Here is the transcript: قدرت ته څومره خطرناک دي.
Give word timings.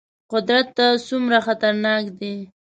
قدرت 0.33 0.67
ته 0.77 0.85
څومره 1.07 1.37
خطرناک 1.47 2.03
دي. 2.19 2.35